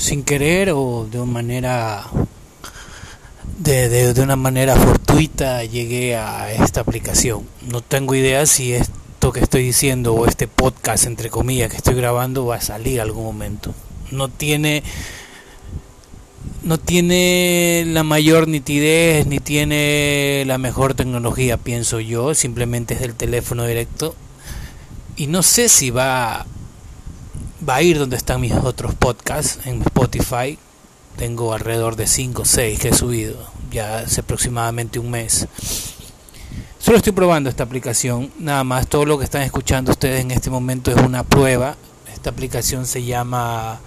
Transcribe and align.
sin 0.00 0.24
querer 0.24 0.70
o 0.70 1.06
de 1.10 1.20
una 1.20 1.32
manera 1.32 2.06
de, 3.58 3.88
de, 3.88 4.22
una 4.22 4.36
manera 4.36 4.74
fortuita 4.74 5.62
llegué 5.64 6.16
a 6.16 6.50
esta 6.50 6.80
aplicación. 6.80 7.46
No 7.68 7.82
tengo 7.82 8.14
idea 8.14 8.46
si 8.46 8.72
esto 8.72 9.32
que 9.32 9.40
estoy 9.40 9.62
diciendo 9.62 10.14
o 10.14 10.26
este 10.26 10.48
podcast 10.48 11.06
entre 11.06 11.28
comillas 11.28 11.70
que 11.70 11.76
estoy 11.76 11.94
grabando 11.94 12.46
va 12.46 12.56
a 12.56 12.60
salir 12.62 13.00
algún 13.00 13.24
momento. 13.24 13.74
No 14.10 14.28
tiene 14.28 14.82
no 16.62 16.78
tiene 16.78 17.84
la 17.86 18.02
mayor 18.02 18.48
nitidez 18.48 19.26
ni 19.26 19.38
tiene 19.38 20.44
la 20.46 20.56
mejor 20.56 20.94
tecnología, 20.94 21.58
pienso 21.58 22.00
yo, 22.00 22.34
simplemente 22.34 22.94
es 22.94 23.00
del 23.00 23.14
teléfono 23.14 23.66
directo. 23.66 24.14
Y 25.16 25.26
no 25.26 25.42
sé 25.42 25.68
si 25.68 25.90
va 25.90 26.46
va 27.68 27.76
a 27.76 27.82
ir 27.82 27.98
donde 27.98 28.16
están 28.16 28.40
mis 28.40 28.52
otros 28.52 28.94
podcasts 28.94 29.66
en 29.66 29.82
Spotify. 29.82 30.58
Tengo 31.16 31.52
alrededor 31.52 31.96
de 31.96 32.06
5 32.06 32.42
o 32.42 32.44
6 32.44 32.78
que 32.78 32.88
he 32.88 32.94
subido 32.94 33.36
ya 33.70 33.98
hace 33.98 34.20
aproximadamente 34.20 34.98
un 34.98 35.10
mes. 35.10 35.46
Solo 36.78 36.96
estoy 36.96 37.12
probando 37.12 37.50
esta 37.50 37.62
aplicación, 37.62 38.32
nada 38.38 38.64
más. 38.64 38.88
Todo 38.88 39.04
lo 39.04 39.18
que 39.18 39.24
están 39.24 39.42
escuchando 39.42 39.92
ustedes 39.92 40.20
en 40.20 40.30
este 40.30 40.50
momento 40.50 40.90
es 40.90 40.96
una 40.96 41.24
prueba. 41.24 41.76
Esta 42.12 42.30
aplicación 42.30 42.86
se 42.86 43.04
llama. 43.04 43.80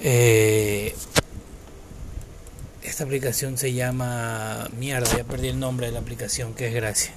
Eh, 0.00 0.94
esta 2.82 3.04
aplicación 3.04 3.58
se 3.58 3.72
llama. 3.72 4.68
Mierda, 4.78 5.16
ya 5.16 5.24
perdí 5.24 5.48
el 5.48 5.60
nombre 5.60 5.86
de 5.86 5.92
la 5.92 6.00
aplicación, 6.00 6.54
que 6.54 6.68
es 6.68 6.74
gracia. 6.74 7.12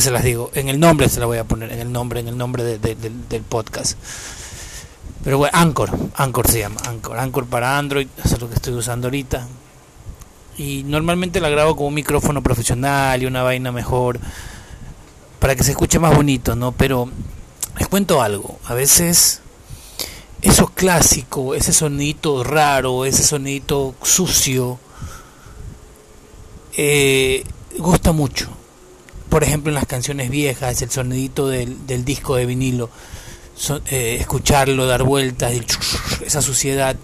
Se 0.00 0.10
las 0.10 0.24
digo. 0.24 0.50
En 0.54 0.68
el 0.68 0.80
nombre 0.80 1.08
se 1.08 1.20
la 1.20 1.26
voy 1.26 1.38
a 1.38 1.44
poner, 1.44 1.72
en 1.72 1.78
el 1.78 1.92
nombre, 1.92 2.20
en 2.20 2.28
el 2.28 2.36
nombre 2.36 2.64
del 2.64 3.42
podcast. 3.48 3.96
Pero 5.22 5.38
bueno, 5.38 5.56
Anchor, 5.56 5.90
Anchor 6.16 6.48
se 6.48 6.58
llama, 6.58 6.76
Anchor, 6.86 7.16
Anchor 7.16 7.46
para 7.46 7.78
Android, 7.78 8.08
eso 8.22 8.34
es 8.34 8.40
lo 8.40 8.48
que 8.48 8.56
estoy 8.56 8.74
usando 8.74 9.06
ahorita. 9.06 9.46
Y 10.58 10.82
normalmente 10.84 11.40
la 11.40 11.48
grabo 11.48 11.76
con 11.76 11.86
un 11.86 11.94
micrófono 11.94 12.42
profesional 12.42 13.22
y 13.22 13.26
una 13.26 13.42
vaina 13.42 13.72
mejor 13.72 14.18
para 15.38 15.54
que 15.54 15.62
se 15.62 15.70
escuche 15.70 15.98
más 15.98 16.14
bonito, 16.14 16.54
¿no? 16.56 16.72
Pero 16.72 17.08
les 17.78 17.88
cuento 17.88 18.20
algo, 18.20 18.58
a 18.66 18.74
veces 18.74 19.40
eso 20.42 20.66
clásico, 20.66 21.54
ese 21.54 21.72
sonidito 21.72 22.44
raro, 22.44 23.06
ese 23.06 23.22
sonidito 23.22 23.94
sucio, 24.02 24.78
eh, 26.76 27.44
gusta 27.78 28.12
mucho 28.12 28.50
por 29.34 29.42
ejemplo, 29.42 29.70
en 29.70 29.74
las 29.74 29.86
canciones 29.86 30.30
viejas, 30.30 30.80
el 30.80 30.92
sonidito 30.92 31.48
del, 31.48 31.88
del 31.88 32.04
disco 32.04 32.36
de 32.36 32.46
vinilo, 32.46 32.88
eh, 33.86 34.18
escucharlo, 34.20 34.86
dar 34.86 35.02
vueltas, 35.02 35.52
esa 36.24 36.40
suciedad. 36.40 36.94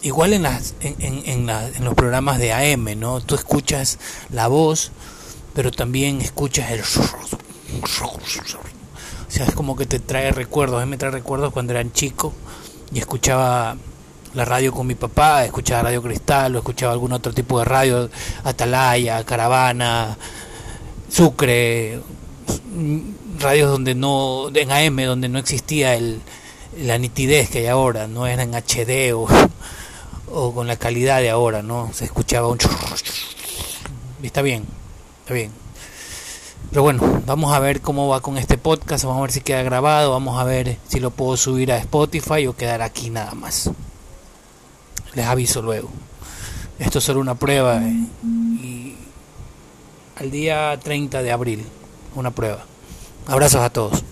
Igual 0.00 0.32
en, 0.32 0.44
las, 0.44 0.76
en, 0.80 0.96
en, 1.26 1.50
en, 1.50 1.84
los 1.84 1.92
programas 1.92 2.38
de 2.38 2.54
AM, 2.54 2.98
¿no? 2.98 3.20
Tú 3.20 3.34
escuchas 3.34 3.98
la 4.30 4.48
voz, 4.48 4.92
pero 5.52 5.70
también 5.70 6.22
escuchas 6.22 6.70
el... 6.70 6.80
O 6.80 6.86
sea, 9.28 9.44
es 9.44 9.54
como 9.54 9.76
que 9.76 9.84
te 9.84 9.98
trae 9.98 10.32
recuerdos. 10.32 10.80
A 10.80 10.86
mí 10.86 10.90
me 10.90 10.96
trae 10.96 11.10
recuerdos 11.10 11.52
cuando 11.52 11.74
eran 11.74 11.92
chico 11.92 12.32
y 12.94 12.98
escuchaba 12.98 13.76
la 14.32 14.44
radio 14.46 14.72
con 14.72 14.86
mi 14.86 14.94
papá, 14.94 15.44
escuchaba 15.44 15.82
Radio 15.82 16.00
Cristal 16.00 16.56
o 16.56 16.60
escuchaba 16.60 16.94
algún 16.94 17.12
otro 17.12 17.34
tipo 17.34 17.58
de 17.58 17.66
radio, 17.66 18.08
Atalaya, 18.42 19.22
Caravana, 19.24 20.16
Sucre, 21.08 22.00
radios 23.38 23.70
donde 23.70 23.94
no, 23.94 24.48
en 24.54 24.70
AM, 24.70 25.06
donde 25.06 25.28
no 25.28 25.38
existía 25.38 25.94
el, 25.94 26.20
la 26.78 26.98
nitidez 26.98 27.50
que 27.50 27.60
hay 27.60 27.66
ahora, 27.66 28.08
no 28.08 28.26
era 28.26 28.42
en 28.42 28.54
HD 28.54 29.14
o, 29.14 29.26
o 30.32 30.54
con 30.54 30.66
la 30.66 30.76
calidad 30.76 31.20
de 31.20 31.30
ahora, 31.30 31.62
¿no? 31.62 31.90
Se 31.92 32.04
escuchaba 32.04 32.48
un... 32.48 32.58
Está 34.22 34.42
bien, 34.42 34.64
está 35.20 35.34
bien. 35.34 35.52
Pero 36.70 36.82
bueno, 36.82 37.22
vamos 37.26 37.54
a 37.54 37.60
ver 37.60 37.80
cómo 37.80 38.08
va 38.08 38.20
con 38.20 38.36
este 38.36 38.58
podcast, 38.58 39.04
vamos 39.04 39.18
a 39.20 39.22
ver 39.22 39.32
si 39.32 39.40
queda 39.42 39.62
grabado, 39.62 40.10
vamos 40.10 40.40
a 40.40 40.44
ver 40.44 40.78
si 40.88 40.98
lo 40.98 41.10
puedo 41.10 41.36
subir 41.36 41.70
a 41.70 41.78
Spotify 41.78 42.46
o 42.46 42.56
quedar 42.56 42.82
aquí 42.82 43.10
nada 43.10 43.32
más. 43.34 43.70
Les 45.14 45.26
aviso 45.26 45.62
luego. 45.62 45.88
Esto 46.78 46.98
es 46.98 47.04
solo 47.04 47.20
una 47.20 47.36
prueba. 47.36 47.80
¿eh? 47.80 47.94
Al 50.16 50.30
día 50.30 50.78
30 50.82 51.22
de 51.22 51.32
abril. 51.32 51.64
Una 52.14 52.30
prueba. 52.30 52.64
Abrazos 53.26 53.62
a 53.62 53.70
todos. 53.70 54.04